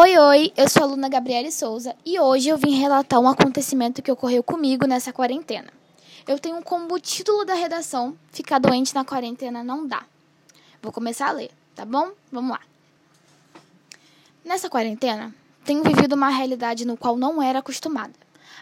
Oi, 0.00 0.16
oi, 0.16 0.52
eu 0.56 0.68
sou 0.68 0.82
a 0.82 0.86
aluna 0.86 1.08
Gabriele 1.08 1.50
Souza 1.50 1.92
e 2.06 2.20
hoje 2.20 2.48
eu 2.48 2.56
vim 2.56 2.78
relatar 2.78 3.18
um 3.18 3.26
acontecimento 3.26 4.00
que 4.00 4.12
ocorreu 4.12 4.44
comigo 4.44 4.86
nessa 4.86 5.12
quarentena. 5.12 5.72
Eu 6.24 6.38
tenho 6.38 6.62
como 6.62 7.00
título 7.00 7.44
da 7.44 7.54
redação 7.54 8.16
Ficar 8.30 8.60
doente 8.60 8.94
na 8.94 9.04
quarentena 9.04 9.64
não 9.64 9.88
dá. 9.88 10.04
Vou 10.80 10.92
começar 10.92 11.30
a 11.30 11.32
ler, 11.32 11.50
tá 11.74 11.84
bom? 11.84 12.12
Vamos 12.30 12.52
lá. 12.52 12.60
Nessa 14.44 14.70
quarentena, 14.70 15.34
tenho 15.64 15.82
vivido 15.82 16.12
uma 16.14 16.28
realidade 16.28 16.84
no 16.84 16.96
qual 16.96 17.16
não 17.16 17.42
era 17.42 17.58
acostumada. 17.58 18.14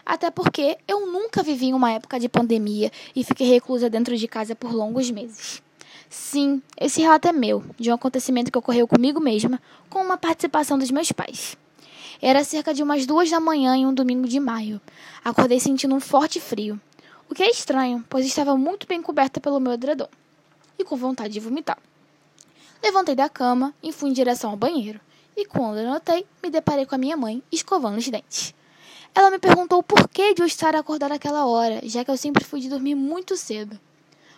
Até 0.03 0.31
porque 0.31 0.79
eu 0.87 1.05
nunca 1.05 1.43
vivi 1.43 1.67
em 1.67 1.73
uma 1.75 1.91
época 1.91 2.19
de 2.19 2.27
pandemia 2.27 2.91
e 3.15 3.23
fiquei 3.23 3.47
reclusa 3.47 3.91
dentro 3.91 4.17
de 4.17 4.27
casa 4.27 4.55
por 4.55 4.73
longos 4.73 5.11
meses. 5.11 5.61
Sim, 6.09 6.61
esse 6.79 7.01
relato 7.01 7.27
é 7.27 7.33
meu, 7.33 7.63
de 7.77 7.91
um 7.91 7.93
acontecimento 7.93 8.51
que 8.51 8.57
ocorreu 8.57 8.87
comigo 8.87 9.19
mesma, 9.19 9.61
com 9.89 10.01
uma 10.01 10.17
participação 10.17 10.77
dos 10.77 10.89
meus 10.89 11.11
pais. 11.11 11.57
Era 12.21 12.43
cerca 12.43 12.73
de 12.73 12.81
umas 12.81 13.05
duas 13.05 13.29
da 13.29 13.39
manhã 13.39 13.75
em 13.75 13.85
um 13.85 13.93
domingo 13.93 14.27
de 14.27 14.39
maio. 14.39 14.81
Acordei 15.23 15.59
sentindo 15.59 15.93
um 15.93 15.99
forte 15.99 16.39
frio, 16.39 16.79
o 17.29 17.35
que 17.35 17.43
é 17.43 17.49
estranho, 17.49 18.03
pois 18.09 18.25
estava 18.25 18.55
muito 18.55 18.87
bem 18.87 19.01
coberta 19.01 19.41
pelo 19.41 19.59
meu 19.59 19.73
edredom 19.73 20.07
e 20.79 20.83
com 20.83 20.95
vontade 20.95 21.33
de 21.33 21.39
vomitar. 21.39 21.77
Levantei 22.81 23.15
da 23.15 23.27
cama 23.27 23.73
e 23.83 23.91
fui 23.91 24.09
em 24.09 24.13
direção 24.13 24.51
ao 24.51 24.57
banheiro, 24.57 25.01
e 25.35 25.45
quando 25.45 25.79
eu 25.79 25.91
notei, 25.91 26.25
me 26.41 26.49
deparei 26.49 26.85
com 26.85 26.95
a 26.95 26.97
minha 26.97 27.17
mãe 27.17 27.43
escovando 27.51 27.97
os 27.97 28.07
dentes. 28.07 28.55
Ela 29.13 29.29
me 29.29 29.39
perguntou 29.39 29.83
por 29.83 30.07
que 30.07 30.33
de 30.33 30.41
eu 30.41 30.45
estar 30.45 30.75
acordada 30.75 31.15
àquela 31.15 31.45
hora, 31.45 31.81
já 31.83 32.05
que 32.05 32.11
eu 32.11 32.17
sempre 32.17 32.43
fui 32.43 32.59
de 32.59 32.69
dormir 32.69 32.95
muito 32.95 33.35
cedo. 33.35 33.79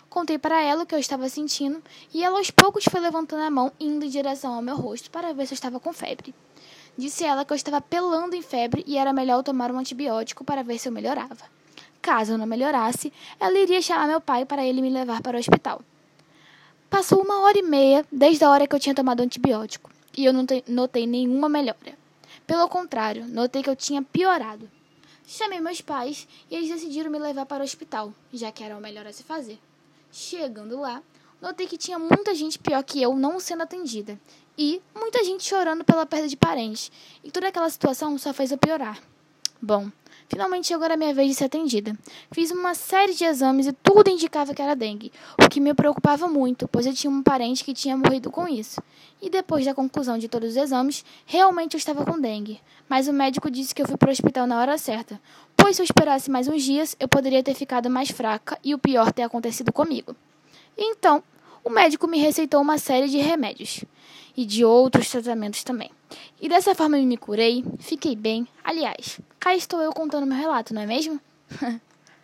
Contei 0.10 0.40
para 0.40 0.60
ela 0.60 0.84
o 0.84 0.86
que 0.88 0.96
eu 0.96 1.00
estava 1.00 1.30
sentindo 1.30 1.84
e 2.12 2.24
ela 2.24 2.40
aos 2.40 2.50
poucos 2.50 2.84
foi 2.86 3.00
levantando 3.00 3.44
a 3.44 3.50
mão 3.52 3.72
e 3.80 3.86
indo 3.86 4.04
em 4.04 4.10
direção 4.10 4.54
ao 4.54 4.62
meu 4.62 4.76
rosto 4.76 5.12
para 5.12 5.34
ver 5.34 5.46
se 5.46 5.54
eu 5.54 5.56
estava 5.56 5.80
com 5.80 5.94
febre. 5.94 6.34
Disse 6.98 7.24
ela 7.24 7.46
que 7.46 7.54
eu 7.54 7.56
estava 7.56 7.80
pelando 7.80 8.36
em 8.36 8.42
febre 8.42 8.84
e 8.88 8.98
era 8.98 9.14
melhor 9.14 9.44
tomar 9.44 9.72
um 9.72 9.78
antibiótico 9.78 10.44
para 10.44 10.64
ver 10.64 10.80
se 10.80 10.90
eu 10.90 10.92
melhorava. 10.92 11.46
Caso 12.02 12.34
eu 12.34 12.38
não 12.40 12.48
melhorasse, 12.48 13.14
ela 13.40 13.58
iria 13.60 13.82
chamar 13.84 14.08
meu 14.08 14.20
pai 14.20 14.46
para 14.46 14.66
ele 14.66 14.82
me 14.82 14.90
levar 14.90 15.22
para 15.22 15.38
o 15.38 15.40
hospital. 15.40 15.82
Passou 16.90 17.22
uma 17.22 17.42
hora 17.42 17.60
e 17.60 17.62
meia 17.62 18.04
desde 18.12 18.44
a 18.44 18.50
hora 18.50 18.66
que 18.68 18.76
eu 18.76 18.80
tinha 18.80 18.96
tomado 18.96 19.20
o 19.20 19.24
antibiótico 19.24 19.92
e 20.18 20.26
eu 20.26 20.34
não 20.34 20.44
notei 20.68 21.06
nenhuma 21.06 21.48
melhora. 21.48 21.98
Pelo 22.48 22.68
contrário, 22.68 23.28
notei 23.28 23.62
que 23.62 23.70
eu 23.70 23.76
tinha 23.76 24.02
piorado. 24.02 24.68
Chamei 25.28 25.60
meus 25.60 25.82
pais 25.82 26.28
e 26.50 26.56
eles 26.56 26.70
decidiram 26.70 27.12
me 27.12 27.20
levar 27.20 27.46
para 27.46 27.62
o 27.62 27.64
hospital, 27.64 28.12
já 28.34 28.52
que 28.52 28.64
era 28.64 28.76
o 28.76 28.82
melhor 28.82 29.06
a 29.06 29.14
se 29.14 29.22
fazer. 29.22 29.60
Chegando 30.12 30.80
lá, 30.80 31.04
notei 31.42 31.68
que 31.68 31.78
tinha 31.78 32.00
muita 32.00 32.34
gente 32.34 32.58
pior 32.58 32.84
que 32.84 33.02
eu 33.02 33.16
não 33.16 33.40
sendo 33.40 33.64
atendida 33.64 34.20
e 34.58 34.82
muita 34.94 35.24
gente 35.24 35.44
chorando 35.44 35.86
pela 35.86 36.06
perda 36.06 36.28
de 36.28 36.36
parentes, 36.36 36.92
e 37.24 37.32
toda 37.32 37.48
aquela 37.48 37.70
situação 37.70 38.18
só 38.18 38.34
fez 38.34 38.52
eu 38.52 38.58
piorar. 38.58 39.02
Bom, 39.62 39.90
finalmente 40.30 40.68
chegou 40.68 40.88
a 40.90 40.96
minha 40.96 41.14
vez 41.14 41.28
de 41.28 41.36
ser 41.36 41.46
atendida. 41.46 41.94
Fiz 42.32 42.50
uma 42.50 42.74
série 42.74 43.14
de 43.14 43.26
exames 43.26 43.68
e 43.68 43.74
tudo 43.74 44.10
indicava 44.10 44.54
que 44.54 44.62
era 44.62 44.74
dengue, 44.74 45.12
o 45.38 45.50
que 45.50 45.60
me 45.60 45.74
preocupava 45.74 46.30
muito, 46.30 46.66
pois 46.70 46.86
eu 46.86 46.94
tinha 46.94 47.12
um 47.12 47.22
parente 47.22 47.66
que 47.66 47.74
tinha 47.74 47.98
morrido 47.98 48.32
com 48.32 48.48
isso. 48.48 48.82
E 49.22 49.30
depois 49.30 49.66
da 49.66 49.74
conclusão 49.74 50.18
de 50.18 50.30
todos 50.30 50.52
os 50.52 50.56
exames, 50.56 51.04
realmente 51.26 51.74
eu 51.74 51.78
estava 51.78 52.06
com 52.06 52.18
dengue, 52.18 52.62
mas 52.88 53.10
o 53.10 53.14
médico 53.14 53.52
disse 53.52 53.76
que 53.76 53.82
eu 53.82 53.88
fui 53.88 53.98
para 53.98 54.08
o 54.08 54.12
hospital 54.14 54.48
na 54.48 54.62
hora 54.62 54.78
certa, 54.78 55.20
pois 55.58 55.76
se 55.76 55.82
eu 55.82 55.84
esperasse 55.84 56.32
mais 56.32 56.48
uns 56.48 56.64
dias, 56.64 56.96
eu 56.98 57.10
poderia 57.10 57.44
ter 57.44 57.54
ficado 57.54 57.90
mais 57.90 58.10
fraca 58.10 58.58
e 58.64 58.74
o 58.74 58.80
pior 58.80 59.12
ter 59.12 59.24
acontecido 59.24 59.74
comigo. 59.74 60.16
Então, 60.78 61.22
o 61.66 61.70
médico 61.70 62.08
me 62.08 62.18
receitou 62.18 62.62
uma 62.62 62.78
série 62.78 63.10
de 63.10 63.18
remédios 63.18 63.84
e 64.38 64.46
de 64.46 64.64
outros 64.64 65.10
tratamentos 65.10 65.66
também. 65.66 65.92
E 66.42 66.48
dessa 66.48 66.74
forma 66.74 66.98
eu 66.98 67.06
me 67.06 67.18
curei, 67.18 67.64
fiquei 67.80 68.16
bem. 68.16 68.48
Aliás, 68.64 69.20
cá 69.40 69.56
estou 69.56 69.82
eu 69.82 69.92
contando 69.92 70.26
meu 70.26 70.38
relato, 70.38 70.74
não 70.74 70.82
é 70.82 70.86
mesmo? 70.86 71.20